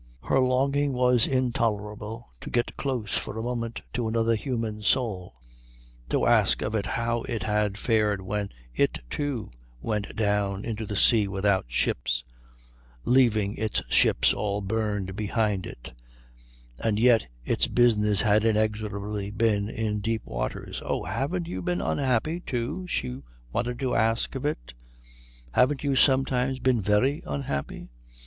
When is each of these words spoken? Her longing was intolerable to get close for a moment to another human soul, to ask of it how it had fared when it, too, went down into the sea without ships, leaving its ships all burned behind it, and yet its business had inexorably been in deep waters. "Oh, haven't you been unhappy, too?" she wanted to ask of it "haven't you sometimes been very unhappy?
Her 0.23 0.39
longing 0.39 0.93
was 0.93 1.27
intolerable 1.27 2.33
to 2.41 2.49
get 2.49 2.75
close 2.75 3.15
for 3.19 3.37
a 3.37 3.43
moment 3.43 3.83
to 3.93 4.07
another 4.07 4.33
human 4.33 4.81
soul, 4.81 5.35
to 6.09 6.25
ask 6.25 6.63
of 6.63 6.73
it 6.73 6.87
how 6.87 7.21
it 7.29 7.43
had 7.43 7.77
fared 7.77 8.19
when 8.19 8.49
it, 8.73 9.01
too, 9.11 9.51
went 9.79 10.15
down 10.15 10.65
into 10.65 10.87
the 10.87 10.95
sea 10.95 11.27
without 11.27 11.65
ships, 11.67 12.23
leaving 13.05 13.53
its 13.57 13.83
ships 13.93 14.33
all 14.33 14.59
burned 14.61 15.15
behind 15.15 15.67
it, 15.67 15.93
and 16.79 16.97
yet 16.97 17.27
its 17.45 17.67
business 17.67 18.21
had 18.21 18.43
inexorably 18.43 19.29
been 19.29 19.69
in 19.69 19.99
deep 19.99 20.25
waters. 20.25 20.81
"Oh, 20.83 21.03
haven't 21.03 21.47
you 21.47 21.61
been 21.61 21.79
unhappy, 21.79 22.39
too?" 22.39 22.87
she 22.87 23.21
wanted 23.53 23.77
to 23.77 23.93
ask 23.93 24.33
of 24.33 24.45
it 24.47 24.73
"haven't 25.51 25.83
you 25.83 25.95
sometimes 25.95 26.57
been 26.57 26.81
very 26.81 27.21
unhappy? 27.23 27.89